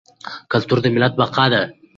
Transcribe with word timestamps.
کلتور 0.51 0.77
د 0.81 0.85
ملت 0.95 1.13
بقا 1.19 1.45
ده. 1.53 1.61